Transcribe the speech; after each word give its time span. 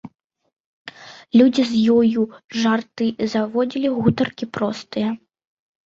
Людзі 1.41 1.63
з 1.73 1.85
ёю 1.97 2.21
жарты 2.63 3.13
заводзілі, 3.37 3.97
гутаркі 4.03 4.45
простыя. 4.57 5.09